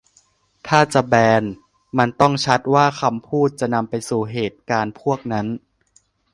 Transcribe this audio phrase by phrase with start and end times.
[0.67, 1.43] ถ้าจะแบน
[1.97, 5.47] มันต้องชัดว่าคำพูดจะนำไปสู่เหตุการณ์พวกนั้น